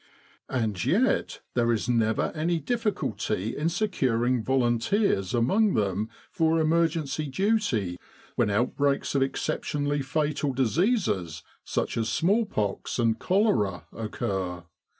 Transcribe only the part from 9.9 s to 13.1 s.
fatal diseases, such as smallpox